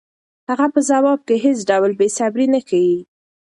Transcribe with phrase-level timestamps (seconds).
[0.49, 2.97] هغه په ځواب کې هېڅ ډول بېصبري نه ښيي.